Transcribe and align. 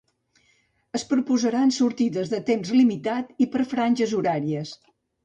Es 0.99 1.03
proposaran 1.11 1.73
sortides 1.75 2.31
de 2.31 2.39
temps 2.47 2.71
limitat 2.79 3.45
i 3.47 3.49
per 3.57 3.67
franges 3.75 4.17
horàries. 4.23 4.73